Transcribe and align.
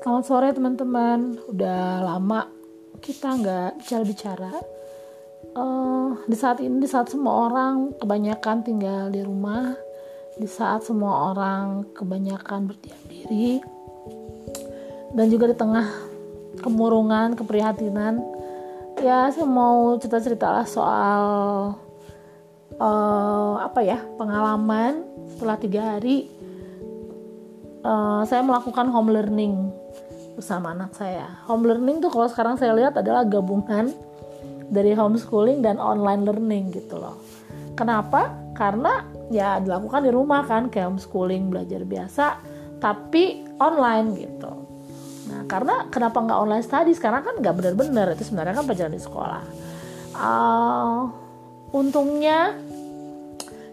Selamat 0.00 0.24
sore 0.24 0.48
teman-teman. 0.56 1.36
Udah 1.44 2.00
lama 2.00 2.48
kita 3.04 3.36
nggak 3.36 3.84
bicara-bicara. 3.84 4.48
Uh, 5.52 6.16
di 6.24 6.32
saat 6.40 6.56
ini, 6.64 6.80
di 6.80 6.88
saat 6.88 7.12
semua 7.12 7.52
orang 7.52 7.92
kebanyakan 8.00 8.64
tinggal 8.64 9.12
di 9.12 9.20
rumah, 9.20 9.76
di 10.40 10.48
saat 10.48 10.88
semua 10.88 11.36
orang 11.36 11.84
kebanyakan 11.92 12.72
berdiam 12.72 12.96
diri, 13.12 13.60
dan 15.12 15.28
juga 15.28 15.52
di 15.52 15.56
tengah 15.60 15.84
kemurungan, 16.64 17.36
keprihatinan, 17.36 18.24
ya 19.04 19.28
saya 19.28 19.44
mau 19.44 20.00
cerita-cerita 20.00 20.48
lah 20.48 20.64
soal 20.64 21.22
uh, 22.80 23.54
apa 23.60 23.84
ya 23.84 24.00
pengalaman 24.16 25.04
setelah 25.28 25.60
tiga 25.60 25.82
hari 25.92 26.24
uh, 27.84 28.24
saya 28.24 28.40
melakukan 28.40 28.88
home 28.88 29.12
learning 29.12 29.72
bersama 30.34 30.72
anak 30.74 30.94
saya. 30.94 31.26
Home 31.50 31.66
learning 31.66 32.02
tuh 32.02 32.10
kalau 32.12 32.28
sekarang 32.30 32.54
saya 32.56 32.74
lihat 32.76 32.96
adalah 32.98 33.26
gabungan 33.26 33.92
dari 34.70 34.94
homeschooling 34.94 35.60
dan 35.60 35.82
online 35.82 36.22
learning 36.22 36.70
gitu 36.70 36.98
loh. 36.98 37.18
Kenapa? 37.74 38.30
Karena 38.54 39.02
ya 39.32 39.58
dilakukan 39.62 40.04
di 40.04 40.10
rumah 40.12 40.46
kan 40.46 40.68
kayak 40.68 40.94
homeschooling 40.94 41.50
belajar 41.50 41.82
biasa 41.82 42.26
tapi 42.80 43.44
online 43.60 44.08
gitu. 44.16 44.52
Nah 45.30 45.46
karena 45.46 45.86
kenapa 45.92 46.18
nggak 46.22 46.38
online 46.38 46.64
study 46.64 46.92
sekarang 46.96 47.22
kan 47.22 47.34
nggak 47.38 47.54
benar-benar 47.54 48.12
itu 48.14 48.26
sebenarnya 48.26 48.54
kan 48.58 48.64
pelajaran 48.66 48.94
di 48.94 49.02
sekolah. 49.02 49.44
Uh, 50.20 51.08
untungnya 51.70 52.58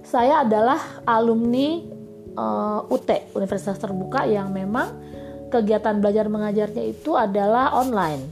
saya 0.08 0.48
adalah 0.48 0.80
alumni 1.04 1.84
uh, 2.38 2.80
eh, 2.88 2.94
UT 2.96 3.10
Universitas 3.36 3.76
Terbuka 3.76 4.24
yang 4.24 4.56
memang 4.56 4.88
kegiatan 5.48 6.00
belajar 6.00 6.28
mengajarnya 6.28 6.84
itu 6.94 7.16
adalah 7.16 7.74
online. 7.76 8.24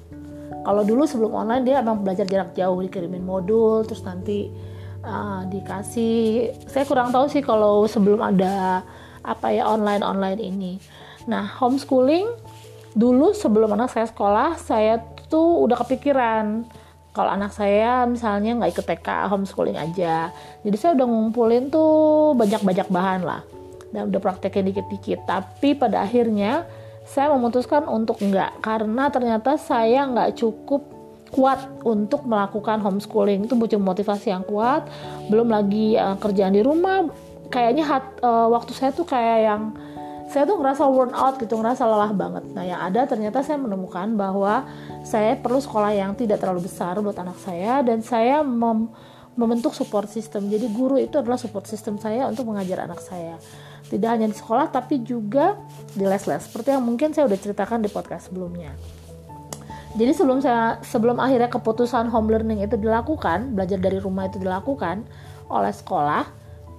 Kalau 0.66 0.82
dulu 0.82 1.06
sebelum 1.06 1.34
online 1.46 1.64
dia 1.64 1.82
emang 1.82 2.02
belajar 2.02 2.26
jarak 2.26 2.58
jauh 2.58 2.82
dikirimin 2.82 3.22
modul 3.22 3.86
terus 3.86 4.02
nanti 4.02 4.50
uh, 5.06 5.46
dikasih. 5.46 6.52
Saya 6.66 6.84
kurang 6.90 7.14
tahu 7.14 7.30
sih 7.30 7.46
kalau 7.46 7.86
sebelum 7.86 8.22
ada 8.22 8.82
apa 9.22 9.48
ya 9.54 9.70
online 9.70 10.02
online 10.02 10.40
ini. 10.42 10.74
Nah 11.30 11.46
homeschooling 11.62 12.30
dulu 12.98 13.34
sebelum 13.38 13.74
anak 13.78 13.94
saya 13.94 14.08
sekolah 14.10 14.58
saya 14.58 15.02
tuh 15.28 15.66
udah 15.66 15.78
kepikiran 15.86 16.64
kalau 17.16 17.32
anak 17.32 17.56
saya 17.56 18.04
misalnya 18.04 18.60
nggak 18.60 18.76
ikut 18.76 18.86
TK 18.86 19.08
homeschooling 19.32 19.80
aja. 19.80 20.34
Jadi 20.66 20.76
saya 20.76 20.92
udah 21.00 21.08
ngumpulin 21.08 21.72
tuh 21.72 22.36
banyak-banyak 22.36 22.88
bahan 22.92 23.22
lah 23.24 23.42
dan 23.96 24.12
udah 24.12 24.20
praktekin 24.20 24.68
dikit-dikit. 24.68 25.24
Tapi 25.24 25.80
pada 25.80 26.04
akhirnya 26.04 26.68
saya 27.06 27.30
memutuskan 27.38 27.86
untuk 27.86 28.18
enggak 28.26 28.58
karena 28.66 29.14
ternyata 29.14 29.62
saya 29.62 30.10
nggak 30.10 30.42
cukup 30.42 30.82
kuat 31.30 31.68
untuk 31.84 32.26
melakukan 32.26 32.82
homeschooling. 32.82 33.46
Itu 33.46 33.54
butuh 33.60 33.78
motivasi 33.78 34.34
yang 34.34 34.42
kuat 34.48 34.90
belum 35.30 35.54
lagi 35.54 36.00
uh, 36.00 36.18
kerjaan 36.18 36.56
di 36.58 36.66
rumah. 36.66 37.06
Kayaknya 37.52 37.86
hat, 37.86 38.06
uh, 38.26 38.50
waktu 38.50 38.74
saya 38.74 38.90
tuh 38.90 39.06
kayak 39.06 39.40
yang 39.46 39.64
saya 40.26 40.50
tuh 40.50 40.58
ngerasa 40.58 40.90
worn 40.90 41.14
out 41.14 41.38
gitu 41.38 41.54
ngerasa 41.62 41.86
lelah 41.86 42.12
banget. 42.18 42.44
Nah 42.58 42.66
yang 42.66 42.82
ada 42.82 43.06
ternyata 43.06 43.46
saya 43.46 43.62
menemukan 43.62 44.18
bahwa 44.18 44.66
saya 45.06 45.38
perlu 45.38 45.62
sekolah 45.62 45.94
yang 45.94 46.18
tidak 46.18 46.42
terlalu 46.42 46.66
besar 46.66 46.98
buat 46.98 47.14
anak 47.22 47.38
saya 47.38 47.86
dan 47.86 48.02
saya 48.02 48.42
mem 48.42 48.90
membentuk 49.36 49.76
support 49.76 50.08
system. 50.08 50.48
Jadi 50.48 50.72
guru 50.72 50.96
itu 50.96 51.20
adalah 51.20 51.36
support 51.36 51.68
system 51.68 52.00
saya 52.00 52.26
untuk 52.26 52.48
mengajar 52.48 52.88
anak 52.88 53.04
saya 53.04 53.36
tidak 53.90 54.10
hanya 54.18 54.28
di 54.30 54.38
sekolah 54.38 54.74
tapi 54.74 55.06
juga 55.06 55.58
di 55.94 56.04
les-les 56.04 56.42
seperti 56.42 56.74
yang 56.74 56.84
mungkin 56.84 57.14
saya 57.14 57.30
udah 57.30 57.38
ceritakan 57.38 57.86
di 57.86 57.90
podcast 57.90 58.34
sebelumnya. 58.34 58.74
Jadi 59.96 60.12
sebelum 60.12 60.44
saya 60.44 60.84
sebelum 60.84 61.24
akhirnya 61.24 61.48
keputusan 61.48 62.12
home 62.12 62.28
learning 62.28 62.60
itu 62.60 62.76
dilakukan, 62.76 63.56
belajar 63.56 63.80
dari 63.80 63.96
rumah 64.04 64.28
itu 64.28 64.44
dilakukan 64.44 65.08
oleh 65.48 65.72
sekolah, 65.72 66.28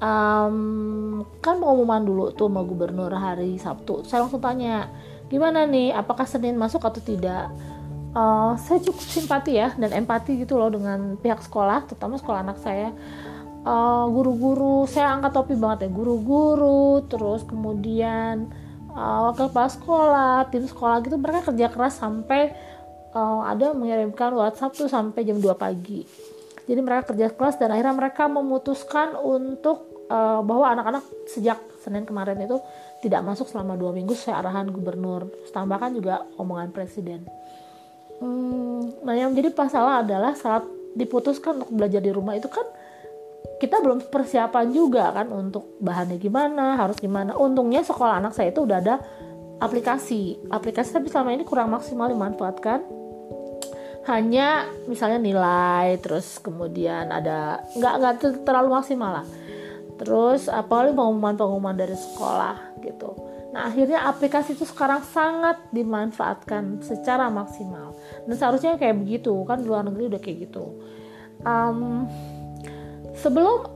um, 0.04 1.24
kan 1.40 1.56
pengumuman 1.56 2.04
dulu 2.04 2.36
tuh 2.36 2.52
sama 2.52 2.60
gubernur 2.60 3.08
hari 3.16 3.56
Sabtu. 3.56 4.04
Saya 4.04 4.28
langsung 4.28 4.44
tanya, 4.44 4.92
gimana 5.32 5.64
nih, 5.64 5.96
apakah 5.96 6.28
Senin 6.28 6.60
masuk 6.60 6.84
atau 6.84 7.00
tidak? 7.00 7.48
Uh, 8.16 8.56
saya 8.60 8.80
cukup 8.80 9.04
simpati 9.04 9.60
ya 9.60 9.72
dan 9.76 9.92
empati 9.92 10.40
gitu 10.40 10.56
loh 10.60 10.68
dengan 10.68 11.16
pihak 11.16 11.40
sekolah, 11.40 11.88
terutama 11.88 12.20
sekolah 12.20 12.44
anak 12.44 12.60
saya 12.60 12.92
uh, 13.66 14.06
guru-guru 14.06 14.86
saya 14.86 15.18
angkat 15.18 15.34
topi 15.34 15.58
banget 15.58 15.86
ya 15.86 15.90
guru-guru 15.90 17.02
terus 17.10 17.42
kemudian 17.42 18.46
uh, 18.94 19.30
wakil 19.30 19.50
kepala 19.50 19.68
sekolah 19.68 20.36
tim 20.54 20.64
sekolah 20.64 21.02
gitu 21.02 21.18
mereka 21.18 21.50
kerja 21.50 21.66
keras 21.68 21.98
sampai 21.98 22.54
uh, 23.12 23.42
ada 23.50 23.74
mengirimkan 23.74 24.30
WhatsApp 24.38 24.78
tuh 24.78 24.88
sampai 24.88 25.26
jam 25.26 25.42
2 25.42 25.50
pagi. 25.58 26.06
Jadi 26.66 26.80
mereka 26.82 27.14
kerja 27.14 27.30
keras 27.30 27.54
dan 27.62 27.70
akhirnya 27.70 27.94
mereka 27.94 28.26
memutuskan 28.26 29.14
untuk 29.14 30.06
uh, 30.10 30.42
bahwa 30.42 30.66
anak-anak 30.74 31.04
sejak 31.30 31.62
Senin 31.78 32.02
kemarin 32.02 32.42
itu 32.42 32.58
tidak 33.06 33.22
masuk 33.22 33.46
selama 33.46 33.78
dua 33.78 33.94
minggu 33.94 34.18
saya 34.18 34.42
arahan 34.42 34.66
gubernur. 34.74 35.30
Tambahkan 35.54 35.94
juga 35.94 36.26
omongan 36.34 36.74
presiden. 36.74 37.22
Hmm, 38.18 38.90
nah 39.06 39.14
yang 39.14 39.30
menjadi 39.30 39.54
masalah 39.54 40.02
adalah 40.02 40.34
saat 40.34 40.66
diputuskan 40.98 41.62
untuk 41.62 41.70
belajar 41.78 42.02
di 42.02 42.10
rumah 42.10 42.34
itu 42.34 42.50
kan 42.50 42.66
kita 43.56 43.80
belum 43.80 44.12
persiapan 44.12 44.66
juga 44.68 45.12
kan 45.16 45.32
untuk 45.32 45.80
bahannya 45.80 46.20
gimana 46.20 46.76
harus 46.76 47.00
gimana. 47.00 47.32
Untungnya 47.36 47.80
sekolah 47.80 48.20
anak 48.20 48.36
saya 48.36 48.52
itu 48.52 48.68
udah 48.68 48.78
ada 48.78 48.96
aplikasi. 49.60 50.36
Aplikasi 50.52 50.92
tapi 50.92 51.08
selama 51.08 51.32
ini 51.32 51.44
kurang 51.48 51.72
maksimal 51.72 52.12
dimanfaatkan. 52.12 52.84
Hanya 54.06 54.70
misalnya 54.86 55.18
nilai 55.18 55.98
terus 55.98 56.38
kemudian 56.38 57.10
ada 57.10 57.64
nggak 57.74 57.94
nggak 57.98 58.14
terlalu 58.46 58.76
maksimal 58.76 59.22
lah. 59.22 59.26
Terus 59.96 60.52
apalagi 60.52 60.92
pengumuman-pengumuman 60.92 61.74
dari 61.74 61.96
sekolah 61.96 62.84
gitu. 62.84 63.16
Nah 63.56 63.72
akhirnya 63.72 64.04
aplikasi 64.04 64.52
itu 64.52 64.68
sekarang 64.68 65.00
sangat 65.00 65.56
dimanfaatkan 65.72 66.84
secara 66.84 67.32
maksimal. 67.32 67.96
Dan 68.28 68.36
seharusnya 68.36 68.76
kayak 68.76 69.00
begitu 69.00 69.32
kan 69.48 69.64
luar 69.64 69.88
negeri 69.88 70.12
udah 70.12 70.20
kayak 70.20 70.52
gitu. 70.52 70.76
Um, 71.40 72.04
Sebelum 73.20 73.66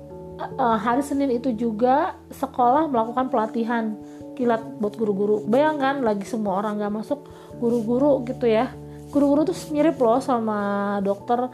uh, 0.60 0.78
hari 0.80 1.04
Senin 1.04 1.32
itu 1.32 1.52
juga 1.56 2.16
sekolah 2.32 2.88
melakukan 2.88 3.32
pelatihan 3.32 3.96
kilat 4.36 4.60
buat 4.80 4.96
guru-guru. 4.96 5.44
Bayangkan 5.48 6.00
lagi 6.04 6.24
semua 6.24 6.60
orang 6.60 6.80
nggak 6.80 6.94
masuk 7.04 7.28
guru-guru 7.60 8.24
gitu 8.28 8.48
ya. 8.48 8.72
Guru-guru 9.10 9.48
tuh 9.48 9.56
mirip 9.72 9.98
loh 10.00 10.20
sama 10.22 10.98
dokter. 11.04 11.50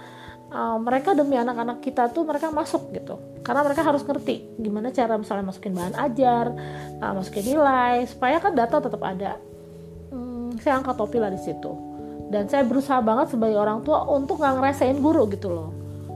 Uh, 0.46 0.78
mereka 0.78 1.10
demi 1.10 1.34
anak-anak 1.34 1.82
kita 1.82 2.06
tuh 2.14 2.22
mereka 2.22 2.54
masuk 2.54 2.94
gitu 2.94 3.18
karena 3.46 3.62
mereka 3.62 3.86
harus 3.86 4.02
ngerti 4.02 4.58
gimana 4.58 4.90
cara 4.90 5.14
misalnya 5.14 5.54
masukin 5.54 5.70
bahan 5.70 5.94
ajar 6.02 6.50
uh, 6.98 7.12
masukin 7.14 7.46
nilai 7.54 8.02
supaya 8.10 8.42
kan 8.42 8.54
data 8.54 8.82
tetap 8.82 8.98
ada 9.06 9.38
hmm, 10.10 10.58
saya 10.58 10.82
angkat 10.82 10.98
topi 10.98 11.22
lah 11.22 11.30
di 11.30 11.38
situ 11.38 11.70
dan 12.34 12.50
saya 12.50 12.66
berusaha 12.66 12.98
banget 12.98 13.38
sebagai 13.38 13.54
orang 13.54 13.86
tua 13.86 14.02
untuk 14.10 14.42
nggak 14.42 14.54
ngerasain 14.58 14.98
guru 14.98 15.30
gitu 15.30 15.50
loh 15.50 15.70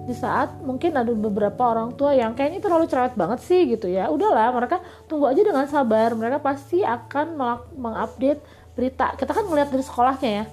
di 0.08 0.14
saat 0.16 0.64
mungkin 0.64 0.96
ada 0.96 1.12
beberapa 1.12 1.60
orang 1.70 1.92
tua 1.94 2.16
yang 2.16 2.32
kayaknya 2.32 2.64
terlalu 2.64 2.88
cerewet 2.88 3.14
banget 3.14 3.40
sih 3.44 3.68
gitu 3.68 3.86
ya. 3.86 4.08
Udahlah 4.08 4.50
mereka 4.50 4.80
tunggu 5.06 5.28
aja 5.28 5.42
dengan 5.44 5.66
sabar. 5.68 6.16
Mereka 6.16 6.40
pasti 6.40 6.80
akan 6.80 7.36
mengupdate 7.76 8.40
berita. 8.72 9.12
Kita 9.14 9.30
kan 9.36 9.44
ngeliat 9.44 9.68
dari 9.68 9.84
sekolahnya 9.84 10.30
ya. 10.30 10.44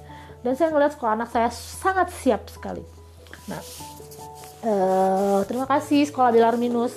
Dan 0.43 0.53
saya 0.53 0.69
ngeliat 0.71 0.93
sekolah 0.93 1.13
anak 1.17 1.29
saya 1.31 1.49
sangat 1.51 2.11
siap 2.13 2.47
sekali. 2.51 2.83
Nah 3.47 3.61
uh, 4.67 5.39
terima 5.47 5.65
kasih 5.65 6.05
sekolah 6.05 6.29
Bilar 6.35 6.55
Minus. 6.59 6.93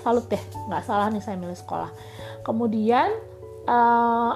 Salut 0.00 0.26
deh 0.28 0.42
nggak 0.68 0.82
salah 0.84 1.08
nih 1.08 1.22
saya 1.22 1.38
milih 1.38 1.56
sekolah. 1.56 1.90
Kemudian 2.44 3.12
uh, 3.68 4.32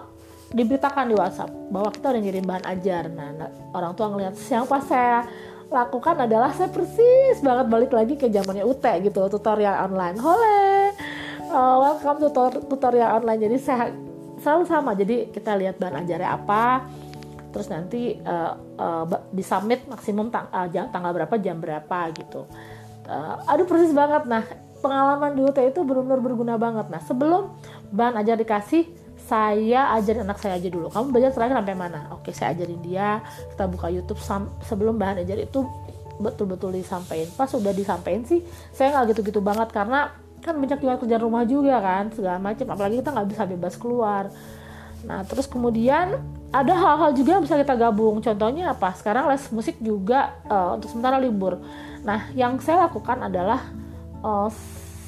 diberitakan 0.54 1.10
di 1.10 1.14
WhatsApp 1.18 1.50
bahwa 1.72 1.90
kita 1.90 2.14
udah 2.14 2.22
ngirim 2.22 2.44
bahan 2.46 2.64
ajar. 2.70 3.10
Nah 3.10 3.50
orang 3.74 3.92
tua 3.98 4.08
ngeliat 4.12 4.38
siang 4.38 4.64
pas 4.70 4.86
saya 4.86 5.26
lakukan 5.74 6.14
adalah 6.22 6.54
saya 6.54 6.70
persis 6.70 7.42
banget 7.42 7.66
balik 7.66 7.90
lagi 7.90 8.14
ke 8.14 8.30
zamannya 8.30 8.62
UT 8.62 8.86
gitu 9.02 9.26
tutorial 9.26 9.90
online. 9.90 10.14
Hole. 10.22 10.94
Uh, 11.50 11.76
welcome 11.82 12.22
tutor 12.22 12.62
tutorial 12.70 13.18
online. 13.18 13.42
Jadi 13.42 13.56
saya 13.58 13.90
selalu 14.38 14.64
sama. 14.70 14.94
Jadi 14.94 15.34
kita 15.34 15.58
lihat 15.58 15.82
bahan 15.82 16.06
ajarnya 16.06 16.30
apa 16.30 16.86
terus 17.50 17.70
nanti 17.70 18.18
uh, 18.18 18.58
uh, 18.78 19.06
di 19.30 19.42
submit 19.46 19.86
maksimum 19.86 20.26
tang 20.26 20.50
uh, 20.50 20.66
jam, 20.70 20.90
tanggal 20.90 21.14
berapa 21.14 21.34
jam 21.42 21.58
berapa 21.58 21.98
gitu. 22.14 22.46
Uh, 23.10 23.42
aduh 23.50 23.66
persis 23.66 23.90
banget. 23.90 24.30
Nah 24.30 24.46
pengalaman 24.78 25.34
di 25.34 25.42
UT 25.42 25.58
itu 25.58 25.82
benar-benar 25.82 26.22
berguna 26.22 26.54
banget. 26.54 26.86
Nah 26.86 27.02
sebelum 27.02 27.50
bahan 27.90 28.22
ajar 28.22 28.38
dikasih 28.38 29.03
saya 29.24 29.96
ajarin 29.96 30.28
anak 30.28 30.36
saya 30.36 30.60
aja 30.60 30.68
dulu. 30.68 30.92
Kamu 30.92 31.08
belajar 31.08 31.32
terakhir 31.32 31.56
sampai 31.64 31.76
mana? 31.76 32.00
Oke 32.12 32.30
saya 32.36 32.52
ajarin 32.52 32.80
dia. 32.84 33.24
Kita 33.56 33.64
buka 33.64 33.88
YouTube 33.88 34.20
sebelum 34.68 35.00
bahan 35.00 35.24
ajar 35.24 35.40
itu 35.40 35.64
betul-betul 36.20 36.76
disampaikan. 36.76 37.32
Pas 37.32 37.48
sudah 37.48 37.72
disampaikan 37.72 38.22
sih 38.28 38.44
saya 38.76 38.92
nggak 38.92 39.16
gitu-gitu 39.16 39.40
banget 39.40 39.72
karena 39.72 40.12
kan 40.44 40.60
banyak 40.60 40.76
juga 40.76 41.00
kerjaan 41.00 41.22
rumah 41.24 41.48
juga 41.48 41.80
kan 41.80 42.12
segala 42.12 42.36
macam. 42.36 42.66
Apalagi 42.68 43.00
kita 43.00 43.10
nggak 43.16 43.28
bisa 43.32 43.42
bebas 43.48 43.74
keluar. 43.80 44.24
Nah 45.08 45.24
terus 45.24 45.48
kemudian 45.48 46.20
ada 46.52 46.72
hal-hal 46.76 47.16
juga 47.16 47.40
yang 47.40 47.42
bisa 47.48 47.56
kita 47.56 47.74
gabung. 47.80 48.20
Contohnya 48.20 48.76
apa? 48.76 48.92
Sekarang 48.92 49.24
les 49.32 49.44
musik 49.48 49.80
juga 49.80 50.36
uh, 50.52 50.76
untuk 50.76 50.92
sementara 50.92 51.16
libur. 51.16 51.64
Nah 52.04 52.28
yang 52.36 52.60
saya 52.60 52.92
lakukan 52.92 53.24
adalah 53.24 53.72
uh, 54.20 54.52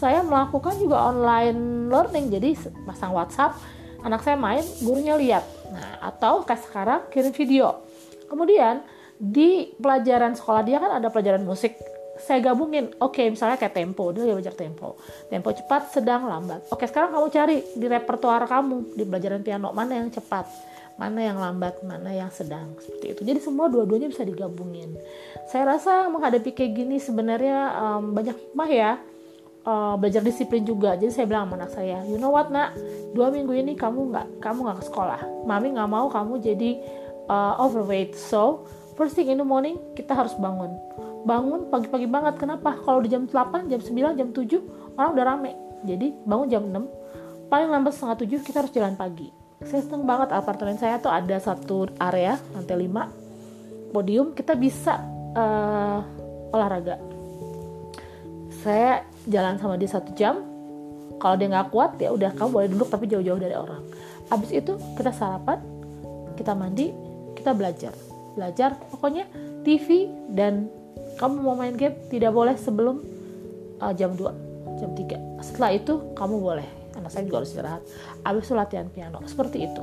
saya 0.00 0.24
melakukan 0.24 0.72
juga 0.80 1.12
online 1.12 1.92
learning. 1.92 2.32
Jadi 2.32 2.56
pasang 2.88 3.12
WhatsApp 3.12 3.76
anak 4.06 4.22
saya 4.22 4.38
main 4.38 4.62
gurunya 4.78 5.18
lihat. 5.18 5.44
Nah 5.74 5.98
atau 5.98 6.46
kayak 6.46 6.62
sekarang 6.62 7.00
kirim 7.10 7.34
video. 7.34 7.82
Kemudian 8.30 8.86
di 9.18 9.74
pelajaran 9.82 10.38
sekolah 10.38 10.62
dia 10.62 10.78
kan 10.78 11.02
ada 11.02 11.10
pelajaran 11.10 11.42
musik. 11.42 11.74
Saya 12.16 12.40
gabungin. 12.40 12.94
Oke 13.02 13.20
okay, 13.20 13.26
misalnya 13.28 13.58
kayak 13.58 13.74
tempo. 13.74 14.14
Dia 14.14 14.30
belajar 14.30 14.54
tempo. 14.54 14.96
Tempo 15.28 15.52
cepat 15.52 15.92
sedang 15.92 16.30
lambat. 16.30 16.64
Oke 16.70 16.86
okay, 16.86 16.86
sekarang 16.88 17.12
kamu 17.12 17.26
cari 17.34 17.56
di 17.76 17.86
repertoire 17.90 18.46
kamu 18.46 18.96
di 18.96 19.04
pelajaran 19.04 19.42
piano. 19.42 19.74
Mana 19.74 20.00
yang 20.00 20.08
cepat? 20.08 20.46
Mana 20.96 21.20
yang 21.20 21.36
lambat? 21.36 21.84
Mana 21.84 22.08
yang 22.08 22.32
sedang? 22.32 22.72
Seperti 22.80 23.06
itu. 23.12 23.20
Jadi 23.20 23.40
semua 23.44 23.68
dua-duanya 23.68 24.08
bisa 24.08 24.24
digabungin. 24.24 24.96
Saya 25.52 25.76
rasa 25.76 26.08
menghadapi 26.08 26.56
kayak 26.56 26.72
gini 26.72 26.96
sebenarnya 26.96 27.58
um, 27.76 28.16
banyak 28.16 28.36
mah 28.56 28.70
ya 28.70 28.96
uh, 29.66 29.94
belajar 29.98 30.22
disiplin 30.22 30.62
juga. 30.62 30.94
Jadi 30.94 31.12
saya 31.12 31.26
bilang 31.28 31.50
sama 31.50 31.54
anak 31.60 31.70
saya 31.74 31.98
you 32.06 32.16
know 32.16 32.30
what 32.30 32.48
nak? 32.48 32.72
Dua 33.12 33.28
minggu 33.28 33.52
ini 33.52 33.74
kamu 33.74 34.14
nggak 34.14 34.26
kamu 34.40 34.58
nggak 34.64 34.78
ke 34.80 34.84
sekolah. 34.88 35.20
Mami 35.44 35.74
nggak 35.74 35.90
mau 35.90 36.06
kamu 36.08 36.40
jadi 36.40 36.70
uh, 37.26 37.58
overweight. 37.60 38.14
So 38.14 38.64
first 38.94 39.18
thing 39.18 39.28
in 39.28 39.42
the 39.42 39.46
morning 39.46 39.76
kita 39.98 40.14
harus 40.14 40.32
bangun. 40.38 40.72
Bangun 41.26 41.68
pagi-pagi 41.68 42.06
banget. 42.06 42.38
Kenapa? 42.38 42.78
Kalau 42.86 43.02
di 43.02 43.10
jam 43.10 43.26
8 43.26 43.66
jam 43.66 43.80
9 43.82 44.14
jam 44.14 44.28
7 44.30 44.96
orang 44.96 45.10
udah 45.12 45.24
rame. 45.26 45.52
Jadi 45.82 46.14
bangun 46.24 46.46
jam 46.48 46.62
6 46.70 47.50
paling 47.50 47.68
lambat 47.70 47.92
setengah 47.94 48.16
7 48.22 48.46
kita 48.46 48.56
harus 48.62 48.72
jalan 48.72 48.94
pagi. 48.94 49.28
Saya 49.66 49.82
seneng 49.82 50.04
banget 50.06 50.30
apartemen 50.30 50.78
saya 50.78 51.00
tuh 51.02 51.10
ada 51.10 51.36
satu 51.40 51.90
area 51.98 52.36
lantai 52.54 52.76
5 52.86 53.26
podium 53.96 54.36
kita 54.36 54.52
bisa 54.52 55.00
uh, 55.32 56.04
olahraga 56.52 57.15
saya 58.66 59.06
jalan 59.30 59.54
sama 59.62 59.78
dia 59.78 59.86
satu 59.86 60.10
jam. 60.18 60.42
Kalau 61.22 61.38
dia 61.38 61.48
nggak 61.48 61.70
kuat 61.70 61.96
ya 62.02 62.10
udah 62.10 62.34
kamu 62.34 62.50
boleh 62.50 62.68
duduk 62.74 62.88
tapi 62.90 63.06
jauh-jauh 63.06 63.38
dari 63.38 63.54
orang. 63.54 63.86
Abis 64.26 64.50
itu 64.50 64.74
kita 64.98 65.14
sarapan 65.14 65.62
kita 66.34 66.52
mandi 66.58 66.90
kita 67.38 67.54
belajar. 67.54 67.94
Belajar 68.34 68.74
pokoknya 68.90 69.30
TV 69.62 70.10
dan 70.34 70.66
kamu 71.16 71.46
mau 71.46 71.54
main 71.54 71.78
game 71.78 71.94
tidak 72.10 72.34
boleh 72.34 72.58
sebelum 72.58 73.00
uh, 73.80 73.94
jam 73.94 74.12
2 74.12 74.82
jam 74.82 74.90
3 74.92 75.40
setelah 75.40 75.70
itu 75.72 76.12
kamu 76.12 76.36
boleh 76.36 76.68
anak 76.98 77.08
saya 77.08 77.22
juga 77.24 77.40
harus 77.40 77.54
istirahat. 77.54 77.82
Abis 78.26 78.50
itu 78.50 78.54
latihan 78.58 78.90
piano 78.90 79.22
seperti 79.24 79.64
itu. 79.64 79.82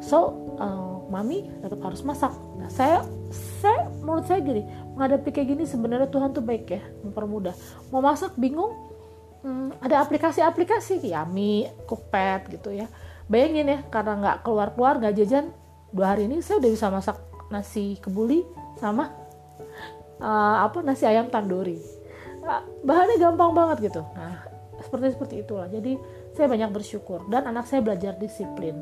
So 0.00 0.32
uh, 0.56 1.04
mami 1.10 1.50
tetap 1.60 1.82
harus 1.82 2.00
masak. 2.06 2.32
Nah 2.56 2.70
saya 2.70 3.02
saya 3.60 3.89
menurut 4.00 4.24
saya 4.26 4.40
gini 4.40 4.64
menghadapi 4.96 5.28
kayak 5.30 5.48
gini 5.56 5.64
sebenarnya 5.68 6.08
Tuhan 6.08 6.32
tuh 6.32 6.44
baik 6.44 6.66
ya 6.68 6.82
mempermudah. 7.04 7.54
Mau 7.92 8.00
masak 8.00 8.34
bingung 8.36 8.72
hmm, 9.44 9.80
ada 9.84 10.02
aplikasi-aplikasi 10.04 11.00
Yami, 11.04 11.68
Cookpad 11.84 12.50
gitu 12.50 12.72
ya. 12.74 12.88
Bayangin 13.30 13.70
ya 13.70 13.78
karena 13.88 14.12
nggak 14.18 14.36
keluar 14.42 14.74
keluar 14.74 14.94
nggak 14.98 15.14
jajan 15.22 15.54
dua 15.94 16.16
hari 16.16 16.26
ini 16.26 16.42
saya 16.42 16.58
udah 16.58 16.70
bisa 16.70 16.86
masak 16.90 17.16
nasi 17.50 17.98
kebuli 17.98 18.46
sama 18.78 19.10
uh, 20.18 20.56
apa 20.66 20.82
nasi 20.82 21.06
ayam 21.06 21.30
tandoori. 21.30 21.78
Bahannya 22.82 23.20
gampang 23.20 23.52
banget 23.52 23.92
gitu. 23.92 24.02
Nah 24.16 24.50
seperti 24.80 25.12
seperti 25.14 25.34
itulah. 25.44 25.68
Jadi 25.68 26.00
saya 26.34 26.48
banyak 26.48 26.70
bersyukur. 26.72 27.28
Dan 27.28 27.46
anak 27.52 27.68
saya 27.68 27.84
belajar 27.84 28.16
disiplin. 28.16 28.74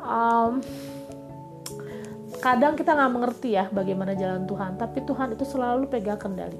Um, 0.00 0.64
kadang 2.40 2.72
kita 2.72 2.96
nggak 2.96 3.12
mengerti 3.12 3.52
ya 3.52 3.68
bagaimana 3.68 4.16
jalan 4.16 4.48
Tuhan 4.48 4.80
tapi 4.80 5.04
Tuhan 5.04 5.36
itu 5.36 5.44
selalu 5.44 5.86
pegang 5.92 6.16
kendali. 6.16 6.56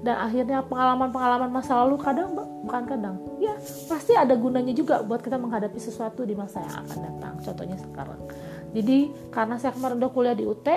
Dan 0.00 0.14
akhirnya 0.16 0.62
pengalaman-pengalaman 0.62 1.50
masa 1.50 1.82
lalu 1.82 1.98
kadang 1.98 2.32
bukan 2.38 2.82
kadang. 2.86 3.16
Ya 3.42 3.58
pasti 3.90 4.14
ada 4.14 4.32
gunanya 4.38 4.70
juga 4.70 5.02
buat 5.02 5.20
kita 5.20 5.34
menghadapi 5.36 5.76
sesuatu 5.76 6.22
di 6.22 6.38
masa 6.38 6.62
yang 6.62 6.86
akan 6.86 6.98
datang 7.02 7.34
contohnya 7.42 7.76
sekarang. 7.82 8.20
Jadi 8.72 8.98
karena 9.34 9.54
saya 9.58 9.74
kemarin 9.74 9.98
udah 9.98 10.10
kuliah 10.14 10.36
di 10.38 10.46
UT 10.46 10.68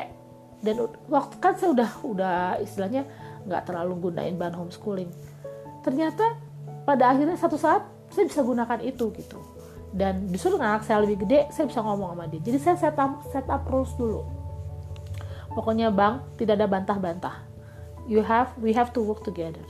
dan 0.66 0.76
waktu 1.06 1.36
kan 1.38 1.54
saya 1.54 1.70
udah 1.78 1.90
udah 2.02 2.38
istilahnya 2.60 3.06
nggak 3.46 3.62
terlalu 3.70 4.10
gunain 4.10 4.34
bahan 4.36 4.58
homeschooling. 4.58 5.10
Ternyata 5.86 6.34
pada 6.84 7.14
akhirnya 7.14 7.38
satu 7.38 7.56
saat 7.62 7.86
saya 8.10 8.26
bisa 8.26 8.42
gunakan 8.42 8.82
itu 8.82 9.14
gitu. 9.14 9.38
Dan 9.94 10.28
dengan 10.28 10.76
anak 10.76 10.84
saya 10.84 11.00
lebih 11.06 11.24
gede 11.24 11.48
saya 11.54 11.70
bisa 11.70 11.80
ngomong 11.80 12.18
sama 12.18 12.26
dia. 12.28 12.42
Jadi 12.44 12.58
saya 12.60 12.76
set 12.76 12.98
up, 13.00 13.24
set 13.32 13.48
up 13.48 13.64
rules 13.72 13.94
dulu 13.96 14.37
pokoknya 15.58 15.90
bang 15.90 16.22
tidak 16.38 16.62
ada 16.62 16.70
bantah-bantah. 16.70 17.36
You 18.06 18.22
have 18.22 18.54
we 18.62 18.78
have 18.78 18.94
to 18.94 19.02
work 19.02 19.26
together. 19.26 19.66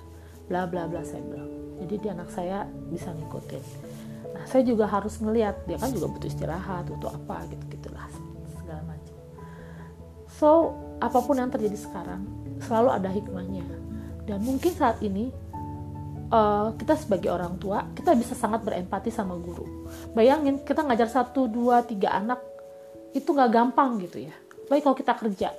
Bla 0.52 0.68
bla 0.68 0.84
bla 0.84 1.00
saya 1.08 1.24
bilang. 1.24 1.48
Jadi 1.80 1.94
dia 2.04 2.12
anak 2.12 2.28
saya 2.28 2.68
bisa 2.92 3.16
ngikutin. 3.16 3.64
Nah 4.36 4.44
saya 4.44 4.68
juga 4.68 4.84
harus 4.84 5.16
ngelihat 5.24 5.64
dia 5.64 5.80
kan 5.80 5.96
juga 5.96 6.12
butuh 6.12 6.28
istirahat 6.28 6.92
butuh 6.92 7.16
apa 7.16 7.48
gitu 7.48 7.64
gitulah 7.80 8.04
segala 8.60 8.84
macam. 8.84 9.16
So 10.28 10.76
apa 11.00 11.24
pun 11.24 11.40
yang 11.40 11.48
terjadi 11.48 11.80
sekarang 11.80 12.28
selalu 12.60 12.90
ada 12.92 13.08
hikmahnya. 13.08 13.64
Dan 14.28 14.44
mungkin 14.44 14.76
saat 14.76 15.00
ini 15.00 15.32
uh, 16.36 16.76
kita 16.76 17.00
sebagai 17.00 17.32
orang 17.32 17.56
tua 17.56 17.88
kita 17.96 18.12
bisa 18.12 18.36
sangat 18.36 18.60
berempati 18.60 19.08
sama 19.08 19.40
guru. 19.40 19.88
Bayangin 20.12 20.60
kita 20.68 20.84
ngajar 20.84 21.08
satu 21.08 21.48
dua 21.48 21.80
tiga 21.88 22.12
anak 22.12 22.44
itu 23.16 23.32
nggak 23.32 23.50
gampang 23.56 24.04
gitu 24.04 24.28
ya 24.28 24.36
baik 24.68 24.84
kalau 24.84 24.98
kita 24.98 25.14
kerja 25.18 25.50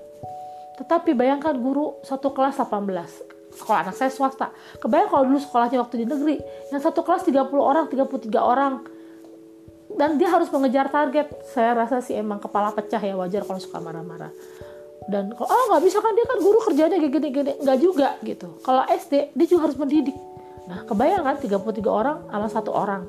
tetapi 0.78 1.10
bayangkan 1.12 1.58
guru 1.58 1.98
satu 2.06 2.30
kelas 2.30 2.54
18 2.62 3.38
sekolah 3.58 3.82
anak 3.82 3.96
saya 3.98 4.10
swasta. 4.14 4.54
Kebayang 4.78 5.10
kalau 5.10 5.24
dulu 5.26 5.38
sekolahnya 5.42 5.82
waktu 5.82 6.04
di 6.04 6.06
negeri, 6.06 6.36
yang 6.70 6.78
satu 6.78 7.02
kelas 7.02 7.26
30 7.26 7.50
orang, 7.58 7.90
33 7.90 8.38
orang. 8.38 8.74
Dan 9.88 10.20
dia 10.20 10.30
harus 10.30 10.46
mengejar 10.54 10.86
target. 10.92 11.26
Saya 11.50 11.74
rasa 11.74 11.98
sih 11.98 12.14
emang 12.14 12.38
kepala 12.38 12.70
pecah 12.70 13.00
ya, 13.02 13.18
wajar 13.18 13.42
kalau 13.42 13.58
suka 13.58 13.82
marah-marah. 13.82 14.30
Dan 15.08 15.32
kalau, 15.34 15.48
oh 15.48 15.64
nggak 15.72 15.82
bisa 15.88 15.98
kan 16.04 16.12
dia 16.14 16.26
kan 16.28 16.38
guru 16.38 16.58
kerjanya 16.70 16.96
gini-gini. 17.00 17.52
Nggak 17.58 17.78
juga 17.80 18.08
gitu. 18.22 18.60
Kalau 18.62 18.84
SD, 18.86 19.34
dia 19.34 19.46
juga 19.48 19.66
harus 19.66 19.78
mendidik. 19.80 20.14
Nah, 20.68 20.84
kebayang 20.84 21.24
kan 21.24 21.36
33 21.40 21.88
orang 21.88 22.16
sama 22.28 22.48
satu 22.52 22.70
orang. 22.76 23.08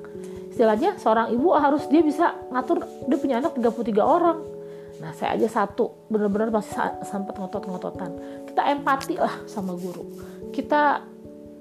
Istilahnya 0.49 0.95
seorang 0.95 1.35
ibu 1.35 1.51
harus 1.51 1.83
dia 1.91 1.99
bisa 1.99 2.31
ngatur, 2.49 2.87
dia 3.05 3.17
punya 3.19 3.35
anak 3.43 3.51
33 3.59 3.99
orang 3.99 4.58
Nah 4.99 5.15
saya 5.15 5.35
aja 5.39 5.47
satu 5.47 6.07
benar-benar 6.11 6.51
masih 6.51 6.75
sempat 7.07 7.39
ngotot-ngototan. 7.39 8.11
Kita 8.47 8.61
empati 8.67 9.15
lah 9.15 9.47
sama 9.47 9.73
guru. 9.75 10.03
Kita 10.51 11.03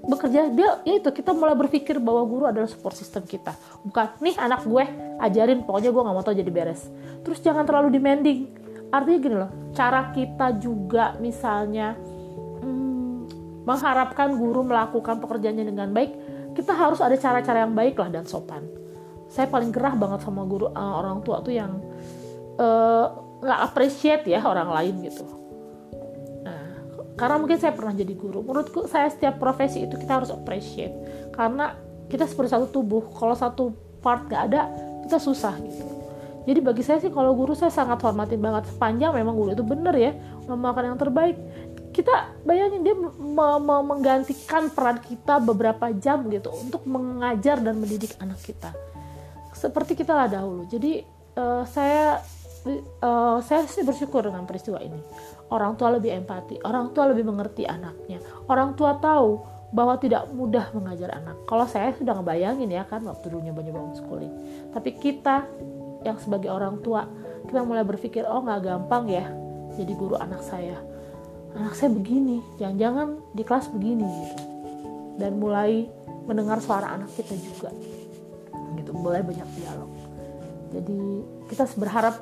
bekerja 0.09 0.49
dia 0.55 0.79
ya 0.87 0.95
itu 1.03 1.11
kita 1.11 1.35
mulai 1.35 1.59
berpikir 1.59 1.99
bahwa 1.99 2.23
guru 2.23 2.45
adalah 2.47 2.71
support 2.71 2.95
system 2.95 3.27
kita 3.27 3.51
bukan 3.83 4.15
nih 4.23 4.39
anak 4.39 4.63
gue 4.63 4.85
ajarin 5.19 5.67
pokoknya 5.67 5.91
gue 5.91 6.03
nggak 6.07 6.17
mau 6.17 6.25
tau 6.25 6.39
jadi 6.39 6.49
beres 6.49 6.87
terus 7.27 7.43
jangan 7.43 7.67
terlalu 7.67 7.99
demanding 7.99 8.47
artinya 8.95 9.19
gini 9.19 9.37
loh 9.37 9.51
cara 9.75 10.15
kita 10.15 10.55
juga 10.63 11.19
misalnya 11.19 11.99
hmm, 12.63 13.29
mengharapkan 13.67 14.39
guru 14.39 14.65
melakukan 14.65 15.19
pekerjaannya 15.19 15.67
dengan 15.67 15.91
baik 15.91 16.11
kita 16.55 16.73
harus 16.73 17.03
ada 17.03 17.19
cara-cara 17.19 17.67
yang 17.67 17.75
baik 17.75 17.99
lah 17.99 18.09
dan 18.09 18.25
sopan 18.25 18.65
saya 19.29 19.51
paling 19.51 19.75
gerah 19.75 19.93
banget 19.93 20.25
sama 20.25 20.47
guru 20.47 20.73
uh, 20.73 20.95
orang 21.05 21.21
tua 21.21 21.45
tuh 21.45 21.53
yang 21.53 21.75
uh, 22.57 23.28
nggak 23.39 23.61
appreciate 23.71 24.25
ya 24.27 24.43
orang 24.43 24.71
lain 24.71 24.95
gitu. 25.07 25.25
Nah 26.43 26.63
karena 27.15 27.37
mungkin 27.39 27.59
saya 27.59 27.75
pernah 27.75 27.95
jadi 27.95 28.15
guru 28.15 28.43
menurutku 28.43 28.91
saya 28.91 29.07
setiap 29.11 29.39
profesi 29.39 29.87
itu 29.87 29.95
kita 29.95 30.23
harus 30.23 30.31
appreciate. 30.35 30.95
Karena 31.31 31.75
kita 32.09 32.27
seperti 32.27 32.57
satu 32.57 32.67
tubuh 32.73 33.05
kalau 33.15 33.37
satu 33.37 33.77
part 34.03 34.27
nggak 34.27 34.43
ada 34.51 34.67
kita 35.07 35.19
susah 35.23 35.55
gitu. 35.63 35.85
Jadi 36.49 36.65
bagi 36.65 36.81
saya 36.81 36.97
sih 36.97 37.13
kalau 37.13 37.37
guru 37.37 37.53
saya 37.53 37.69
sangat 37.69 38.01
hormatin 38.01 38.41
banget. 38.41 38.73
Sepanjang 38.73 39.13
memang 39.13 39.37
guru 39.37 39.53
itu 39.53 39.61
bener 39.61 39.93
ya 39.93 40.13
memakan 40.49 40.95
yang 40.95 40.99
terbaik. 40.99 41.37
Kita 41.93 42.41
bayangin 42.47 42.87
dia 42.87 42.97
menggantikan 42.97 44.73
peran 44.73 45.03
kita 45.03 45.45
beberapa 45.45 45.93
jam 45.93 46.25
gitu 46.33 46.49
untuk 46.55 46.89
mengajar 46.89 47.61
dan 47.61 47.77
mendidik 47.77 48.17
anak 48.23 48.41
kita. 48.41 48.73
Seperti 49.53 49.93
kita 49.99 50.15
lah 50.17 50.31
dahulu. 50.31 50.65
Jadi 50.71 51.05
uh, 51.37 51.67
saya 51.69 52.23
uh, 52.67 53.39
saya 53.45 53.67
sih 53.69 53.85
bersyukur 53.87 54.27
dengan 54.27 54.45
peristiwa 54.49 54.81
ini. 54.83 54.99
Orang 55.53 55.79
tua 55.79 55.97
lebih 55.97 56.13
empati, 56.13 56.61
orang 56.65 56.93
tua 56.93 57.11
lebih 57.11 57.25
mengerti 57.29 57.65
anaknya. 57.65 58.19
Orang 58.51 58.75
tua 58.75 58.97
tahu 58.99 59.41
bahwa 59.69 60.01
tidak 60.01 60.29
mudah 60.33 60.73
mengajar 60.73 61.13
anak. 61.13 61.45
Kalau 61.45 61.69
saya 61.69 61.93
sudah 61.97 62.17
ngebayangin 62.19 62.73
ya 62.73 62.89
kan 62.89 63.05
waktu 63.05 63.29
dulunya 63.29 63.53
banyak 63.53 63.73
bangun 63.73 63.95
schooling. 63.97 64.33
Tapi 64.73 64.91
kita 64.97 65.45
yang 66.07 66.17
sebagai 66.17 66.49
orang 66.49 66.81
tua 66.81 67.05
kita 67.49 67.65
mulai 67.65 67.83
berpikir 67.83 68.23
oh 68.29 68.45
nggak 68.45 68.61
gampang 68.65 69.11
ya 69.11 69.29
jadi 69.77 69.93
guru 69.97 70.17
anak 70.17 70.41
saya. 70.41 70.81
Anak 71.57 71.75
saya 71.75 71.91
begini, 71.91 72.45
jangan-jangan 72.61 73.19
di 73.33 73.43
kelas 73.43 73.73
begini 73.73 74.05
gitu. 74.05 74.45
Dan 75.17 75.41
mulai 75.41 75.89
mendengar 76.29 76.61
suara 76.61 76.93
anak 76.93 77.09
kita 77.17 77.35
juga 77.35 77.73
gitu, 78.77 78.93
mulai 78.93 79.25
banyak 79.25 79.49
dialog 79.57 79.89
jadi 80.73 81.01
kita 81.49 81.65
berharap 81.81 82.21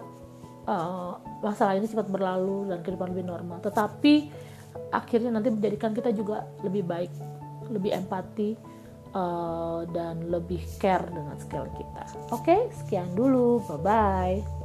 uh, 0.66 1.16
masalah 1.40 1.78
ini 1.78 1.86
cepat 1.86 2.10
berlalu 2.10 2.70
dan 2.70 2.82
kehidupan 2.82 3.14
lebih 3.14 3.26
normal. 3.26 3.58
Tetapi 3.62 4.14
akhirnya 4.92 5.30
nanti 5.32 5.48
menjadikan 5.50 5.94
kita 5.96 6.12
juga 6.12 6.44
lebih 6.62 6.84
baik 6.84 7.12
lebih 7.66 7.90
empati 7.98 8.54
uh, 9.16 9.82
dan 9.90 10.30
lebih 10.30 10.62
care 10.78 11.06
dengan 11.10 11.34
skill 11.40 11.66
kita. 11.74 12.04
Oke 12.30 12.46
okay? 12.46 12.60
sekian 12.84 13.10
dulu. 13.16 13.62
Bye 13.66 13.80
bye 13.82 14.55